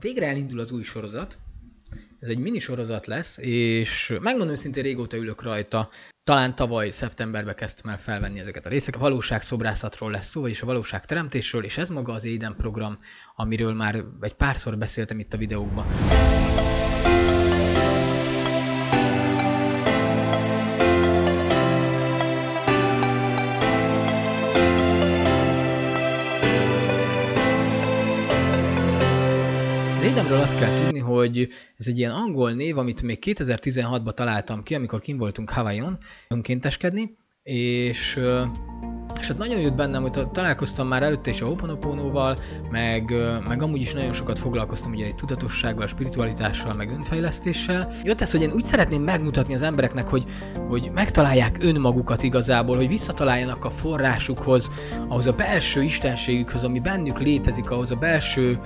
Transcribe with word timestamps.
végre 0.00 0.26
elindul 0.26 0.60
az 0.60 0.72
új 0.72 0.82
sorozat. 0.82 1.38
Ez 2.20 2.28
egy 2.28 2.38
mini 2.38 2.58
sorozat 2.58 3.06
lesz, 3.06 3.38
és 3.38 4.16
megmondom 4.20 4.48
őszintén 4.48 4.82
régóta 4.82 5.16
ülök 5.16 5.42
rajta. 5.42 5.88
Talán 6.22 6.54
tavaly 6.54 6.90
szeptemberben 6.90 7.54
kezdtem 7.54 7.90
el 7.90 7.98
felvenni 7.98 8.38
ezeket 8.38 8.66
a 8.66 8.68
részeket. 8.68 9.00
A 9.00 9.04
valóságszobrászatról 9.04 10.10
lesz 10.10 10.28
szó, 10.28 10.40
vagyis 10.40 10.62
a 10.62 10.66
valóságteremtésről, 10.66 11.64
és 11.64 11.78
ez 11.78 11.88
maga 11.88 12.12
az 12.12 12.24
Éden 12.24 12.54
program, 12.56 12.98
amiről 13.36 13.74
már 13.74 14.04
egy 14.20 14.34
párszor 14.34 14.78
beszéltem 14.78 15.18
itt 15.18 15.34
a 15.34 15.36
videókban. 15.36 15.86
Édemről 30.02 30.40
azt 30.40 30.58
kell 30.58 30.70
tudni, 30.82 30.98
hogy 30.98 31.48
ez 31.76 31.86
egy 31.86 31.98
ilyen 31.98 32.10
angol 32.10 32.52
név, 32.52 32.78
amit 32.78 33.02
még 33.02 33.18
2016-ban 33.26 34.14
találtam 34.14 34.62
ki, 34.62 34.74
amikor 34.74 35.00
kim 35.00 35.16
voltunk 35.16 35.50
Hawaii-on 35.50 35.98
önkénteskedni, 36.28 37.16
és 37.42 38.20
és 39.20 39.28
hát 39.28 39.38
nagyon 39.38 39.60
jött 39.60 39.74
bennem, 39.74 40.02
hogy 40.02 40.30
találkoztam 40.32 40.88
már 40.88 41.02
előtte 41.02 41.30
is 41.30 41.40
a 41.40 41.46
Ho'oponoponoval, 41.46 42.38
meg, 42.70 43.14
meg 43.48 43.62
amúgy 43.62 43.80
is 43.80 43.92
nagyon 43.92 44.12
sokat 44.12 44.38
foglalkoztam 44.38 44.92
ugye 44.92 45.04
egy 45.04 45.14
tudatossággal, 45.14 45.86
spiritualitással, 45.86 46.74
meg 46.74 46.90
önfejlesztéssel. 46.90 47.92
Jött 48.04 48.20
ez, 48.20 48.30
hogy 48.30 48.42
én 48.42 48.52
úgy 48.52 48.64
szeretném 48.64 49.02
megmutatni 49.02 49.54
az 49.54 49.62
embereknek, 49.62 50.08
hogy, 50.08 50.24
hogy 50.68 50.90
megtalálják 50.94 51.56
önmagukat 51.60 52.22
igazából, 52.22 52.76
hogy 52.76 52.88
visszataláljanak 52.88 53.64
a 53.64 53.70
forrásukhoz, 53.70 54.70
ahhoz 55.08 55.26
a 55.26 55.32
belső 55.32 55.82
istenségükhöz, 55.82 56.64
ami 56.64 56.78
bennük 56.78 57.20
létezik, 57.20 57.70
ahhoz 57.70 57.90
a 57.90 57.96
belső 57.96 58.58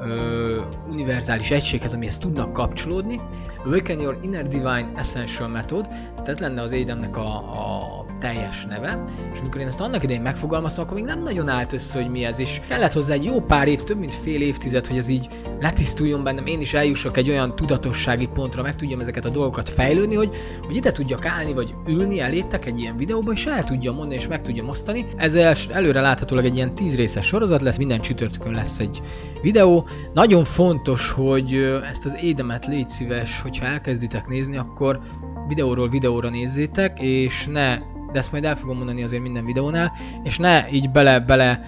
ö, 0.00 0.60
univerzális 0.90 1.50
egységhez, 1.50 1.94
amihez 1.94 2.18
tudnak 2.18 2.52
kapcsolódni. 2.52 3.20
Awaken 3.64 4.00
Your 4.00 4.18
Inner 4.22 4.46
Divine 4.46 4.90
Essential 4.96 5.48
Method, 5.48 5.86
tehát 5.88 6.28
ez 6.28 6.38
lenne 6.38 6.62
az 6.62 6.72
édemnek 6.72 7.16
a, 7.16 7.36
a 7.36 8.04
teljes 8.18 8.66
neve, 8.66 9.02
és 9.32 9.38
amikor 9.40 9.60
én 9.60 9.66
ezt 9.66 9.80
annak 9.80 10.02
idején 10.02 10.22
megfogalmaztam, 10.22 10.84
akkor 10.84 10.96
még 10.96 11.04
nem 11.04 11.22
nagyon 11.22 11.48
állt 11.48 11.72
össze, 11.72 12.00
hogy 12.00 12.10
mi 12.10 12.24
ez, 12.24 12.38
és 12.38 12.60
kellett 12.68 12.92
hozzá 12.92 13.14
egy 13.14 13.24
jó 13.24 13.40
pár 13.40 13.68
év, 13.68 13.82
több 13.82 13.98
mint 13.98 14.14
fél 14.14 14.42
évtized, 14.42 14.86
hogy 14.86 14.96
ez 14.96 15.08
így 15.08 15.28
letisztuljon 15.60 16.22
bennem, 16.24 16.46
én 16.46 16.60
is 16.60 16.74
eljussak 16.74 17.16
egy 17.16 17.30
olyan 17.30 17.56
tudatossági 17.56 18.26
pontra, 18.26 18.62
meg 18.62 18.76
tudjam 18.76 19.00
ezeket 19.00 19.24
a 19.24 19.28
dolgokat 19.28 19.68
fejlődni, 19.68 20.14
hogy, 20.14 20.36
hogy 20.66 20.76
ide 20.76 20.92
tudjak 20.92 21.26
állni, 21.26 21.52
vagy 21.52 21.74
ülni 21.86 22.20
elétek 22.20 22.66
egy 22.66 22.80
ilyen 22.80 22.96
videóba, 22.96 23.32
és 23.32 23.46
el 23.46 23.64
tudjam 23.64 23.94
mondani, 23.94 24.14
és 24.14 24.26
meg 24.26 24.42
tudjam 24.42 24.68
osztani. 24.68 25.04
Ez 25.16 25.34
előre 25.70 26.00
láthatólag 26.00 26.44
egy 26.44 26.54
ilyen 26.54 26.74
10 26.74 26.96
részes 26.96 27.26
sorozat 27.26 27.62
lesz, 27.62 27.76
minden 27.76 28.00
csütörtökön 28.00 28.52
lesz 28.52 28.78
egy 28.78 29.00
videó. 29.42 29.87
Nagyon 30.12 30.44
fontos, 30.44 31.10
hogy 31.10 31.54
ezt 31.90 32.04
az 32.04 32.16
édemet 32.22 32.66
légy 32.66 32.88
szíves, 32.88 33.40
hogyha 33.40 33.66
elkezditek 33.66 34.26
nézni, 34.26 34.56
akkor 34.56 35.00
videóról 35.48 35.88
videóra 35.88 36.28
nézzétek, 36.28 37.00
és 37.00 37.46
ne, 37.46 37.76
de 38.12 38.18
ezt 38.18 38.32
majd 38.32 38.44
el 38.44 38.56
fogom 38.56 38.76
mondani 38.76 39.02
azért 39.02 39.22
minden 39.22 39.44
videónál, 39.44 39.92
és 40.22 40.38
ne 40.38 40.70
így 40.70 40.90
bele-bele 40.90 41.60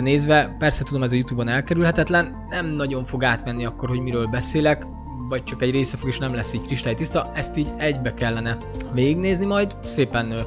nézve, 0.00 0.56
persze 0.58 0.84
tudom 0.84 1.02
ez 1.02 1.12
a 1.12 1.14
Youtube-on 1.14 1.48
elkerülhetetlen, 1.48 2.46
nem 2.48 2.66
nagyon 2.66 3.04
fog 3.04 3.24
átmenni 3.24 3.64
akkor, 3.64 3.88
hogy 3.88 4.00
miről 4.00 4.26
beszélek, 4.26 4.86
vagy 5.28 5.44
csak 5.44 5.62
egy 5.62 5.70
része 5.70 5.96
fog, 5.96 6.08
és 6.08 6.18
nem 6.18 6.34
lesz 6.34 6.52
így 6.52 6.66
kristálytiszta, 6.66 7.30
ezt 7.34 7.56
így 7.56 7.68
egybe 7.76 8.14
kellene 8.14 8.58
végignézni 8.92 9.44
majd, 9.44 9.76
szépen 9.82 10.46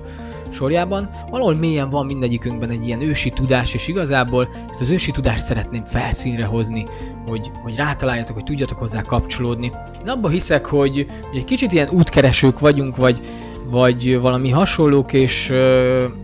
sorjában. 0.55 1.09
Valahol 1.29 1.55
mélyen 1.55 1.89
van 1.89 2.05
mindegyikünkben 2.05 2.69
egy 2.69 2.85
ilyen 2.85 3.01
ősi 3.01 3.29
tudás, 3.29 3.73
és 3.73 3.87
igazából 3.87 4.49
ezt 4.69 4.81
az 4.81 4.89
ősi 4.89 5.11
tudást 5.11 5.43
szeretném 5.43 5.83
felszínre 5.83 6.45
hozni, 6.45 6.85
hogy, 7.27 7.51
hogy 7.63 7.75
rátaláljatok, 7.75 8.35
hogy 8.35 8.43
tudjatok 8.43 8.79
hozzá 8.79 9.01
kapcsolódni. 9.01 9.71
Én 10.01 10.09
abban 10.09 10.31
hiszek, 10.31 10.65
hogy, 10.65 11.07
hogy 11.29 11.37
egy 11.37 11.45
kicsit 11.45 11.71
ilyen 11.71 11.89
útkeresők 11.89 12.59
vagyunk, 12.59 12.95
vagy 12.95 13.21
vagy 13.69 14.19
valami 14.19 14.49
hasonlók, 14.49 15.13
és, 15.13 15.53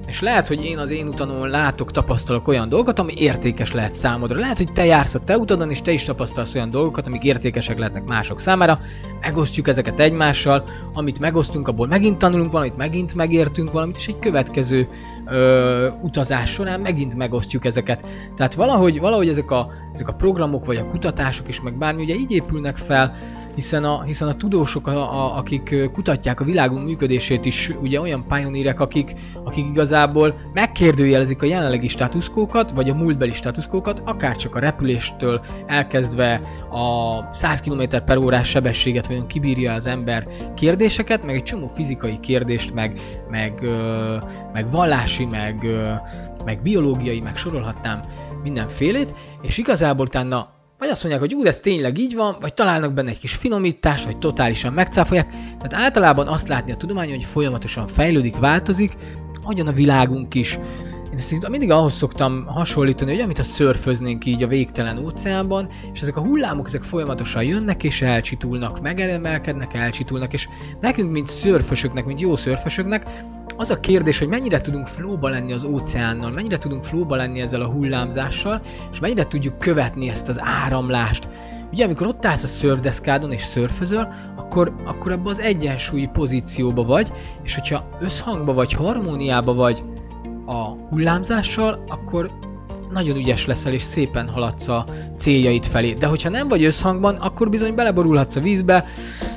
és 0.07 0.21
lehet, 0.21 0.47
hogy 0.47 0.65
én 0.65 0.77
az 0.77 0.89
én 0.89 1.07
utanon 1.07 1.49
látok, 1.49 1.91
tapasztalok 1.91 2.47
olyan 2.47 2.69
dolgokat, 2.69 2.99
ami 2.99 3.13
értékes 3.17 3.71
lehet 3.71 3.93
számodra. 3.93 4.39
Lehet, 4.39 4.57
hogy 4.57 4.71
te 4.71 4.85
jársz 4.85 5.15
a 5.15 5.19
te 5.19 5.37
utadon, 5.37 5.69
és 5.69 5.81
te 5.81 5.91
is 5.91 6.03
tapasztalsz 6.03 6.55
olyan 6.55 6.69
dolgokat, 6.69 7.07
amik 7.07 7.23
értékesek 7.23 7.77
lehetnek 7.77 8.05
mások 8.05 8.39
számára. 8.39 8.79
Megosztjuk 9.21 9.67
ezeket 9.67 9.99
egymással, 9.99 10.63
amit 10.93 11.19
megosztunk, 11.19 11.67
abból 11.67 11.87
megint 11.87 12.17
tanulunk 12.17 12.51
valamit, 12.51 12.77
megint 12.77 13.13
megértünk 13.13 13.71
valamit, 13.71 13.97
és 13.97 14.07
egy 14.07 14.19
következő 14.19 14.87
ö, 15.31 15.89
utazás 16.01 16.49
során 16.49 16.79
megint 16.79 17.15
megosztjuk 17.15 17.65
ezeket. 17.65 18.05
Tehát 18.35 18.53
valahogy, 18.53 18.99
valahogy 18.99 19.27
ezek, 19.27 19.51
a, 19.51 19.67
ezek 19.93 20.07
a 20.07 20.13
programok, 20.13 20.65
vagy 20.65 20.77
a 20.77 20.85
kutatások 20.85 21.47
is, 21.47 21.61
meg 21.61 21.77
bármi, 21.77 22.01
ugye 22.01 22.15
így 22.15 22.31
épülnek 22.31 22.77
fel, 22.77 23.15
hiszen 23.55 23.83
a, 23.83 24.01
hiszen 24.01 24.27
a 24.27 24.35
tudósok, 24.35 24.87
a, 24.87 24.97
a, 24.97 25.37
akik 25.37 25.75
kutatják 25.93 26.39
a 26.39 26.43
világunk 26.43 26.85
működését 26.85 27.45
is, 27.45 27.71
ugye 27.81 28.01
olyan 28.01 28.27
pionírek, 28.27 28.79
akik, 28.79 29.13
akik 29.43 29.65
igazából 29.65 30.35
megkérdőjelezik 30.53 31.41
a 31.41 31.45
jelenlegi 31.45 31.87
státuszkókat, 31.87 32.71
vagy 32.71 32.89
a 32.89 32.93
múltbeli 32.93 33.33
státuszkókat, 33.33 34.01
akár 34.05 34.35
csak 34.35 34.55
a 34.55 34.59
repüléstől 34.59 35.41
elkezdve 35.65 36.41
a 36.69 37.19
100 37.33 37.61
km 37.61 37.83
per 38.05 38.17
órás 38.17 38.49
sebességet 38.49 39.07
vajon 39.07 39.27
kibírja 39.27 39.73
az 39.73 39.87
ember 39.87 40.27
kérdéseket, 40.55 41.25
meg 41.25 41.35
egy 41.35 41.43
csomó 41.43 41.67
fizikai 41.67 42.19
kérdést, 42.19 42.73
meg, 42.73 42.99
meg, 43.29 43.69
meg 44.53 44.69
vallási, 44.71 45.20
meg, 45.25 45.65
meg 46.45 46.61
biológiai, 46.61 47.19
meg 47.19 47.37
sorolhatnám 47.37 48.01
mindenfélét, 48.43 49.13
és 49.41 49.57
igazából 49.57 50.05
utána 50.05 50.59
vagy 50.81 50.89
azt 50.89 51.03
mondják, 51.03 51.23
hogy 51.23 51.33
ú, 51.33 51.45
ez 51.45 51.59
tényleg 51.59 51.97
így 51.97 52.15
van, 52.15 52.35
vagy 52.39 52.53
találnak 52.53 52.93
benne 52.93 53.09
egy 53.09 53.19
kis 53.19 53.35
finomítást, 53.35 54.05
vagy 54.05 54.17
totálisan 54.17 54.73
megcáfolják. 54.73 55.29
Tehát 55.29 55.73
általában 55.73 56.27
azt 56.27 56.47
látni 56.47 56.71
a 56.71 56.75
tudomány, 56.75 57.09
hogy 57.09 57.23
folyamatosan 57.23 57.87
fejlődik, 57.87 58.37
változik, 58.37 58.93
ahogyan 59.43 59.67
a 59.67 59.71
világunk 59.71 60.33
is. 60.33 60.59
Én 61.11 61.17
ezt 61.17 61.47
mindig 61.49 61.71
ahhoz 61.71 61.93
szoktam 61.93 62.45
hasonlítani, 62.45 63.11
hogy 63.11 63.21
amit 63.21 63.39
a 63.39 63.43
szörföznénk 63.43 64.25
így 64.25 64.43
a 64.43 64.47
végtelen 64.47 64.97
óceánban, 64.97 65.67
és 65.93 66.01
ezek 66.01 66.17
a 66.17 66.21
hullámok 66.21 66.67
ezek 66.67 66.83
folyamatosan 66.83 67.43
jönnek 67.43 67.83
és 67.83 68.01
elcsitulnak, 68.01 68.81
megemelkednek, 68.81 69.73
elcsitulnak, 69.73 70.33
és 70.33 70.47
nekünk, 70.79 71.11
mint 71.11 71.27
szörfösöknek, 71.27 72.05
mint 72.05 72.21
jó 72.21 72.35
szörfösöknek, 72.35 73.05
az 73.61 73.69
a 73.69 73.79
kérdés, 73.79 74.19
hogy 74.19 74.27
mennyire 74.27 74.61
tudunk 74.61 74.87
flóba 74.87 75.29
lenni 75.29 75.53
az 75.53 75.63
óceánnal, 75.63 76.31
mennyire 76.31 76.57
tudunk 76.57 76.83
flóba 76.83 77.15
lenni 77.15 77.41
ezzel 77.41 77.61
a 77.61 77.71
hullámzással, 77.71 78.61
és 78.91 78.99
mennyire 78.99 79.23
tudjuk 79.23 79.59
követni 79.59 80.09
ezt 80.09 80.29
az 80.29 80.39
áramlást. 80.39 81.27
Ugye, 81.71 81.85
amikor 81.85 82.07
ott 82.07 82.25
állsz 82.25 82.43
a 82.43 82.47
szörfdeszkádon 82.47 83.31
és 83.31 83.41
szörfözöl, 83.41 84.07
akkor, 84.35 84.73
akkor 84.85 85.11
abban 85.11 85.31
az 85.31 85.39
egyensúlyi 85.39 86.07
pozícióba 86.07 86.83
vagy, 86.83 87.11
és 87.43 87.55
hogyha 87.55 87.89
összhangba 87.99 88.53
vagy, 88.53 88.73
harmóniába 88.73 89.53
vagy 89.53 89.83
a 90.45 90.63
hullámzással, 90.89 91.83
akkor 91.87 92.31
nagyon 92.91 93.15
ügyes 93.15 93.45
leszel, 93.45 93.73
és 93.73 93.81
szépen 93.81 94.29
haladsz 94.29 94.67
a 94.67 94.85
céljait 95.17 95.67
felé. 95.67 95.93
De 95.93 96.05
hogyha 96.05 96.29
nem 96.29 96.47
vagy 96.47 96.63
összhangban, 96.63 97.15
akkor 97.15 97.49
bizony 97.49 97.75
beleborulhatsz 97.75 98.35
a 98.35 98.41
vízbe, 98.41 98.85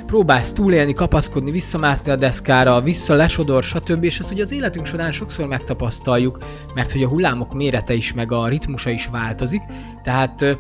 próbálsz 0.07 0.53
túlélni, 0.53 0.93
kapaszkodni, 0.93 1.51
visszamászni 1.51 2.11
a 2.11 2.17
deszkára, 2.17 2.81
vissza 2.81 3.15
lesodor, 3.15 3.63
stb. 3.63 4.05
És 4.05 4.19
ezt 4.19 4.33
ugye 4.33 4.43
az 4.43 4.53
életünk 4.53 4.87
során 4.87 5.13
sokszor 5.13 5.47
megtapasztaljuk, 5.47 6.39
mert 6.75 6.93
hogy 6.93 7.03
a 7.03 7.09
hullámok 7.09 7.55
mérete 7.55 7.95
is, 7.95 8.13
meg 8.13 8.33
a 8.33 8.49
ritmusa 8.49 8.91
is 8.91 9.07
változik. 9.07 9.63
Tehát 10.03 10.57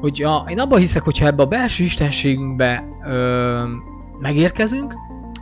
hogy 0.00 0.22
a, 0.22 0.46
én 0.48 0.60
abban 0.60 0.78
hiszek, 0.78 1.02
hogyha 1.02 1.26
ebbe 1.26 1.42
a 1.42 1.46
belső 1.46 1.84
istenségünkbe 1.84 2.84
ö, 3.06 3.62
megérkezünk, 4.18 4.94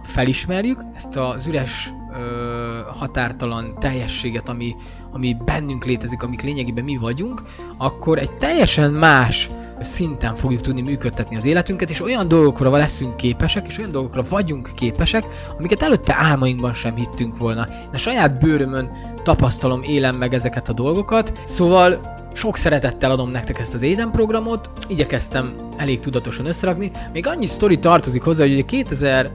felismerjük 0.02 0.80
ezt 0.94 1.16
az 1.16 1.46
üres 1.46 1.92
ö, 2.12 2.80
határtalan 2.98 3.76
teljességet, 3.78 4.48
ami, 4.48 4.76
ami 5.12 5.36
bennünk 5.44 5.84
létezik, 5.84 6.22
amik 6.22 6.42
lényegében 6.42 6.84
mi 6.84 6.96
vagyunk, 6.96 7.42
akkor 7.76 8.18
egy 8.18 8.30
teljesen 8.30 8.92
más 8.92 9.50
szinten 9.80 10.34
fogjuk 10.34 10.60
tudni 10.60 10.80
működtetni 10.80 11.36
az 11.36 11.44
életünket, 11.44 11.90
és 11.90 12.02
olyan 12.02 12.28
dolgokra 12.28 12.70
leszünk 12.70 13.16
képesek, 13.16 13.66
és 13.66 13.78
olyan 13.78 13.90
dolgokra 13.90 14.22
vagyunk 14.28 14.70
képesek, 14.74 15.24
amiket 15.58 15.82
előtte 15.82 16.14
álmainkban 16.18 16.74
sem 16.74 16.94
hittünk 16.94 17.38
volna. 17.38 17.66
Én 17.70 17.88
a 17.92 17.98
saját 17.98 18.38
bőrömön 18.38 18.90
tapasztalom, 19.22 19.82
élem 19.82 20.16
meg 20.16 20.34
ezeket 20.34 20.68
a 20.68 20.72
dolgokat, 20.72 21.38
szóval 21.44 22.16
sok 22.34 22.56
szeretettel 22.56 23.10
adom 23.10 23.30
nektek 23.30 23.58
ezt 23.58 23.74
az 23.74 23.82
Éden 23.82 24.10
programot, 24.10 24.70
igyekeztem 24.88 25.54
elég 25.76 26.00
tudatosan 26.00 26.46
összerakni. 26.46 26.90
Még 27.12 27.26
annyi 27.26 27.46
sztori 27.46 27.78
tartozik 27.78 28.22
hozzá, 28.22 28.46
hogy 28.46 28.64
2000 28.64 29.30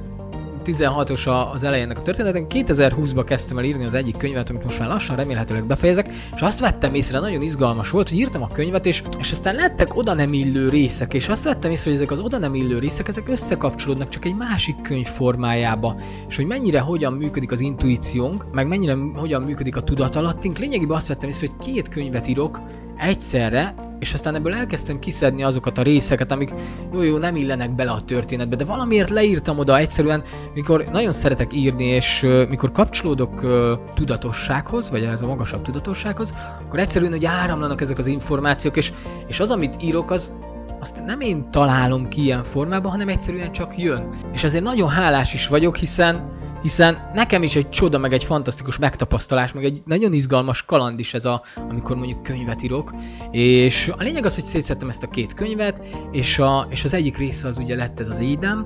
16-os 0.66 1.52
az 1.52 1.64
elejének 1.64 1.98
a 1.98 2.02
történetnek. 2.02 2.46
2020-ban 2.50 3.24
kezdtem 3.26 3.58
el 3.58 3.64
írni 3.64 3.84
az 3.84 3.94
egyik 3.94 4.18
könyvet, 4.18 4.50
amit 4.50 4.64
most 4.64 4.80
már 4.80 4.88
lassan 4.88 5.16
remélhetőleg 5.16 5.66
befejezek, 5.66 6.12
és 6.36 6.42
azt 6.42 6.60
vettem 6.60 6.94
észre, 6.94 7.20
nagyon 7.20 7.42
izgalmas 7.42 7.90
volt, 7.90 8.10
hogy 8.10 8.18
írtam 8.18 8.42
a 8.42 8.48
könyvet, 8.48 8.86
és, 8.86 9.04
és 9.20 9.32
aztán 9.32 9.56
lettek 9.56 9.96
oda 9.96 10.14
nem 10.14 10.34
illő 10.34 10.70
részek, 10.70 11.14
és 11.14 11.30
azt 11.30 11.44
vettem 11.44 11.72
észre, 11.72 11.90
hogy 11.90 12.00
ezek 12.00 12.12
az 12.12 12.20
oda 12.20 12.38
nem 12.38 12.56
illő 12.56 12.80
részek, 12.80 13.08
ezek 13.08 13.30
összekapcsolódnak 13.30 14.10
csak 14.10 14.26
egy 14.26 14.36
másik 14.36 14.82
könyv 14.82 15.08
formájába, 15.08 15.96
és 16.28 16.36
hogy 16.36 16.46
mennyire 16.46 16.80
hogyan 16.80 17.14
működik 17.14 17.52
az 17.52 17.60
intuíciónk, 17.60 18.46
meg 18.52 18.68
mennyire 18.68 18.98
hogyan 19.16 19.42
működik 19.42 19.76
a 19.76 19.82
tudatalattink. 19.82 20.58
Lényegében 20.58 20.98
azt 20.98 21.08
vettem 21.08 21.30
észre, 21.30 21.48
hogy 21.48 21.66
két 21.66 21.90
könyvet 21.90 22.28
írok 22.28 22.62
egyszerre, 22.98 23.74
és 24.00 24.14
aztán 24.14 24.36
ebből 24.36 24.54
elkezdtem 24.54 25.00
kiszedni 25.00 25.44
azokat 25.44 25.78
a 25.78 25.82
részeket, 25.82 26.32
amik 26.32 26.54
jó-jó 26.94 27.18
nem 27.18 27.36
illenek 27.36 27.76
bele 27.76 27.92
a 27.92 28.02
történetbe, 28.02 28.56
de 28.56 28.66
valamiért 28.66 29.10
leírtam 29.10 29.60
oda 29.60 29.78
egyszerűen, 29.78 30.24
mikor 30.54 30.86
nagyon 30.92 31.14
szeretek 31.14 31.54
írni, 31.54 31.84
és 31.84 32.24
uh, 32.24 32.50
mikor 32.50 32.72
kapcsolódok 32.72 33.44
uh, 33.44 33.72
tudatossághoz, 33.94 34.90
vagy 34.90 35.04
ez 35.04 35.22
a 35.22 35.28
magasabb 35.28 35.62
tudatossághoz, 35.62 36.34
akkor 36.66 36.80
egyszerűen, 36.80 37.12
hogy 37.12 37.26
áramlanak 37.26 37.82
ezek 37.82 37.98
az 37.98 38.08
információk, 38.08 38.78
és, 38.78 38.94
és 39.28 39.40
az, 39.40 39.52
amit 39.52 39.76
írok, 39.82 40.12
az, 40.12 40.32
azt 40.80 41.06
nem 41.06 41.22
én 41.22 41.52
találom 41.52 42.08
ki 42.08 42.22
ilyen 42.22 42.44
formában, 42.44 42.92
hanem 42.92 43.08
egyszerűen 43.08 43.52
csak 43.52 43.78
jön. 43.78 44.10
És 44.34 44.44
ezért 44.44 44.64
nagyon 44.64 44.90
hálás 44.90 45.34
is 45.34 45.48
vagyok, 45.48 45.76
hiszen 45.76 46.32
hiszen 46.64 47.12
nekem 47.14 47.44
is 47.44 47.56
egy 47.56 47.70
csoda, 47.70 47.98
meg 47.98 48.14
egy 48.14 48.24
fantasztikus 48.24 48.78
megtapasztalás, 48.78 49.54
meg 49.54 49.64
egy 49.64 49.82
nagyon 49.86 50.14
izgalmas 50.14 50.66
kaland 50.66 51.00
is 51.00 51.14
ez 51.14 51.26
a, 51.26 51.42
amikor 51.70 51.96
mondjuk 51.96 52.24
könyvet 52.24 52.64
írok, 52.64 52.94
és 53.32 53.92
a 53.98 54.04
lényeg 54.04 54.26
az, 54.26 54.36
hogy 54.36 54.44
szétszettem 54.44 54.90
ezt 54.90 55.04
a 55.04 55.10
két 55.10 55.34
könyvet, 55.34 55.86
és, 56.12 56.40
a, 56.40 56.68
és 56.70 56.84
az 56.84 56.94
egyik 56.94 57.18
része 57.18 57.48
az 57.48 57.58
ugye 57.58 57.76
lett 57.76 58.00
ez 58.00 58.10
az 58.10 58.20
édem, 58.20 58.64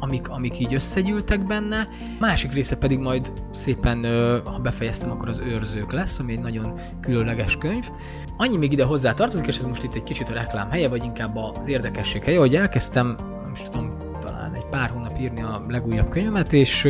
amik, 0.00 0.28
amik 0.28 0.58
így 0.58 0.74
összegyűltek 0.74 1.46
benne. 1.46 1.88
Másik 2.20 2.52
része 2.52 2.76
pedig 2.76 2.98
majd 2.98 3.32
szépen, 3.50 4.04
ha 4.44 4.58
befejeztem, 4.58 5.10
akkor 5.10 5.28
az 5.28 5.38
őrzők 5.38 5.92
lesz, 5.92 6.18
ami 6.18 6.32
egy 6.32 6.40
nagyon 6.40 6.72
különleges 7.00 7.56
könyv. 7.56 7.90
Annyi 8.36 8.56
még 8.56 8.72
ide 8.72 8.84
hozzá 8.84 9.14
tartozik, 9.14 9.46
és 9.46 9.58
ez 9.58 9.64
most 9.64 9.82
itt 9.82 9.94
egy 9.94 10.02
kicsit 10.02 10.28
a 10.28 10.32
reklám 10.32 10.70
helye, 10.70 10.88
vagy 10.88 11.04
inkább 11.04 11.36
az 11.36 11.68
érdekesség 11.68 12.24
helye, 12.24 12.38
hogy 12.38 12.54
elkezdtem, 12.54 13.16
most 13.48 13.70
tudom, 13.70 13.97
hónap 15.18 15.20
írni 15.20 15.42
a 15.42 15.62
legújabb 15.68 16.08
könyvemet, 16.08 16.52
és, 16.52 16.88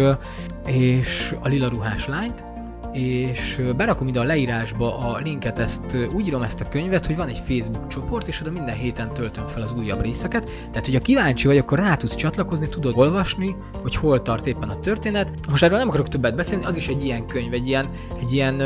és 0.67 1.35
a 1.41 1.49
lila 1.49 1.69
ruhás 1.69 2.07
lányt, 2.07 2.45
és 2.93 3.63
berakom 3.77 4.09
ide 4.09 4.21
a 4.21 4.25
leírásba 4.25 4.99
a 4.99 5.19
linket, 5.19 5.59
ezt 5.59 5.97
úgy 6.15 6.27
írom 6.27 6.43
ezt 6.43 6.61
a 6.61 6.69
könyvet, 6.69 7.07
hogy 7.07 7.17
van 7.17 7.29
egy 7.29 7.39
Facebook 7.39 7.87
csoport, 7.87 8.29
és 8.29 8.41
oda 8.41 8.51
minden 8.51 8.75
héten 8.75 9.09
töltöm 9.15 9.47
fel 9.47 9.63
az 9.63 9.73
újabb 9.79 10.03
részeket. 10.03 10.45
Tehát, 10.45 10.85
hogyha 10.85 11.01
kíváncsi 11.01 11.47
vagy, 11.47 11.59
akkor 11.59 11.79
rá 11.79 11.97
tudsz 11.97 12.15
csatlakozni, 12.15 12.69
tudod 12.69 12.97
olvasni, 12.97 13.57
hogy 13.83 13.97
hol 13.97 14.23
tart 14.23 14.47
éppen 14.47 14.69
a 14.69 14.81
történet. 14.81 15.33
Most 15.49 15.63
erről 15.63 15.79
nem 15.79 15.89
akarok 15.89 16.09
többet 16.09 16.35
beszélni, 16.35 16.65
az 16.65 16.77
is 16.77 16.89
egy 16.89 17.05
ilyen 17.05 17.27
könyv, 17.27 17.53
egy 17.53 17.69
ilyen, 17.69 17.89
egy 18.21 18.33
ilyen 18.33 18.61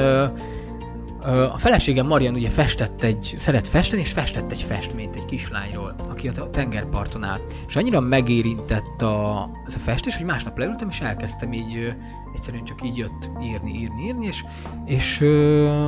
a 1.24 1.58
feleségem 1.58 2.06
Marian 2.06 2.34
ugye 2.34 2.48
festett 2.48 3.02
egy, 3.02 3.34
szeret 3.36 3.68
festeni, 3.68 4.02
és 4.02 4.12
festett 4.12 4.50
egy 4.50 4.62
festményt 4.62 5.16
egy 5.16 5.24
kislányról, 5.24 5.94
aki 6.08 6.28
a 6.28 6.50
tengerparton 6.50 7.24
áll. 7.24 7.40
És 7.68 7.76
annyira 7.76 8.00
megérintett 8.00 9.02
a, 9.02 9.50
ez 9.66 9.74
a 9.74 9.78
festés, 9.78 10.16
hogy 10.16 10.26
másnap 10.26 10.58
leültem, 10.58 10.88
és 10.88 11.00
elkezdtem 11.00 11.52
így, 11.52 11.94
egyszerűen 12.34 12.64
csak 12.64 12.84
így 12.84 12.96
jött 12.96 13.30
írni, 13.42 13.70
írni, 13.70 14.02
írni, 14.02 14.26
és, 14.26 14.44
és 14.84 15.18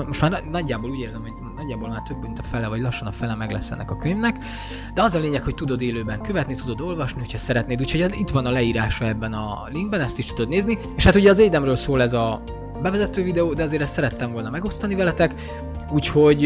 most 0.07 0.21
már 0.21 0.43
nagyjából 0.51 0.91
úgy 0.91 1.01
érzem, 1.01 1.23
hogy 1.23 1.33
nagyjából 1.57 1.89
már 1.89 2.03
több 2.03 2.23
mint 2.23 2.39
a 2.39 2.43
fele, 2.43 2.69
vagy 2.69 2.81
lassan 2.81 3.07
a 3.07 3.13
fele 3.13 3.35
meg 3.35 3.51
lesz 3.51 3.71
ennek 3.71 3.91
a 3.91 3.97
könyvnek, 3.97 4.45
de 4.95 5.03
az 5.03 5.15
a 5.15 5.19
lényeg, 5.19 5.43
hogy 5.43 5.55
tudod 5.55 5.83
élőben 5.83 6.21
követni, 6.23 6.55
tudod 6.55 6.81
olvasni, 6.81 7.21
hogyha 7.21 7.39
szeretnéd, 7.39 7.81
úgyhogy 7.81 8.15
itt 8.19 8.31
van 8.31 8.47
a 8.47 8.51
leírása 8.51 9.05
ebben 9.05 9.33
a 9.33 9.69
linkben, 9.73 10.01
ezt 10.01 10.19
is 10.19 10.27
tudod 10.27 10.49
nézni, 10.49 10.79
és 10.97 11.05
hát 11.05 11.15
ugye 11.15 11.31
az 11.31 11.39
édemről 11.39 11.77
szól 11.77 12.03
ez 12.03 12.13
a 12.13 12.43
bevezető 12.83 13.23
videó, 13.23 13.53
de 13.53 13.63
azért 13.63 13.83
ezt 13.83 13.93
szerettem 13.93 14.33
volna 14.33 14.51
megosztani 14.51 14.95
veletek, 14.95 15.35
úgyhogy, 15.93 16.43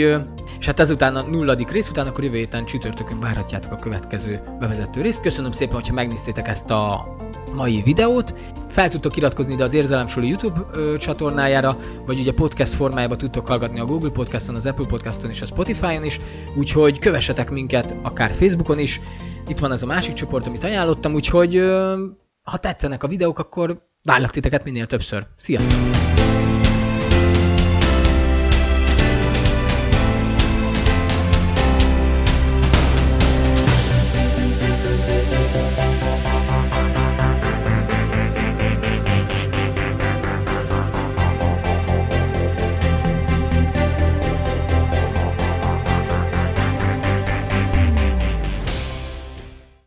és 0.59 0.67
hát 0.67 0.81
ezután 0.81 1.17
a 1.17 1.23
nulladik 1.23 1.71
rész 1.71 1.91
után, 1.91 2.07
akkor 2.07 2.25
jövő 2.25 2.37
héten 2.37 2.65
csütörtökön 2.65 3.21
várhatjátok 3.21 3.73
a 3.73 3.79
következő 3.79 4.43
bevezető 4.59 5.01
részt. 5.01 5.21
Köszönöm 5.21 5.53
szépen, 5.53 5.75
hogyha 5.75 5.95
megnéztétek 5.95 6.49
ezt 6.49 6.71
a 6.71 7.17
mai 7.55 7.83
videót. 7.83 8.35
Fel 8.69 8.89
tudtok 8.89 9.17
iratkozni 9.17 9.53
ide 9.53 9.65
az 9.65 9.75
Érzelemsuli 9.75 10.29
YouTube 10.29 10.67
ö, 10.73 10.97
csatornájára, 10.97 11.77
vagy 12.07 12.21
ugye 12.21 12.33
podcast 12.33 12.73
formájában 12.73 13.19
tudtok 13.19 13.47
hallgatni 13.47 13.81
a 13.81 13.85
Google 13.85 14.11
Podcaston, 14.11 14.55
az 14.55 14.67
Apple 14.67 14.87
Podcaston 14.87 15.31
és 15.31 15.43
a 15.43 15.47
Spotify-on 15.47 16.05
is, 16.05 16.21
úgyhogy 16.57 16.99
kövessetek 16.99 17.51
minket 17.51 17.95
akár 18.03 18.31
Facebookon 18.31 18.79
is. 18.79 19.01
Itt 19.49 19.59
van 19.59 19.73
ez 19.73 19.83
a 19.83 19.87
másik 19.87 20.15
csoport, 20.15 20.47
amit 20.47 20.65
ajánlottam, 20.65 21.15
úgyhogy 21.15 21.57
ö, 21.57 21.97
ha 22.43 22.57
tetszenek 22.57 23.03
a 23.03 23.09
videók, 23.09 23.39
akkor 23.39 23.88
várlak 24.09 24.31
titeket 24.31 24.65
minél 24.65 24.87
többször. 24.87 25.27
Sziasztok! 25.37 25.79